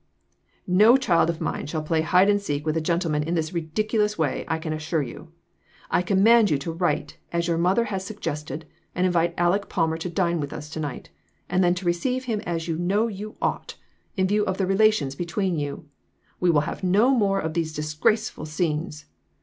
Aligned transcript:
"No 0.65 0.97
child 0.97 1.29
of 1.29 1.39
mine 1.39 1.67
shall 1.67 1.83
play 1.83 2.01
hide 2.01 2.27
and 2.27 2.41
seek 2.41 2.65
with 2.65 2.75
a 2.75 2.81
gentleman 2.81 3.21
in 3.21 3.35
this 3.35 3.53
ridiculous 3.53 4.17
way, 4.17 4.45
I 4.47 4.57
can 4.57 4.73
assure 4.73 5.03
you. 5.03 5.31
I 5.91 6.01
command 6.01 6.49
you 6.49 6.57
to 6.57 6.71
write, 6.71 7.17
as 7.31 7.47
your 7.47 7.59
mother 7.59 7.83
has 7.83 8.03
suggested, 8.03 8.65
and 8.95 9.05
invite 9.05 9.35
Aleck 9.37 9.69
Palmer 9.69 9.97
to 9.97 10.09
dine 10.09 10.39
with 10.39 10.53
us 10.53 10.71
to 10.71 10.79
night, 10.79 11.11
and 11.49 11.63
then 11.63 11.75
to 11.75 11.85
receive 11.85 12.25
him 12.25 12.39
as 12.47 12.67
you 12.67 12.79
know 12.79 13.05
you 13.09 13.35
ought, 13.43 13.75
in 14.17 14.25
view 14.25 14.43
of 14.45 14.57
the 14.57 14.65
relations 14.65 15.13
between 15.13 15.59
you; 15.59 15.87
we 16.39 16.49
will 16.49 16.61
have 16.61 16.81
no 16.83 17.11
more 17.11 17.39
of 17.39 17.53
these 17.53 17.71
dis 17.71 17.93
graceful 17.93 18.47
scenes. 18.47 19.05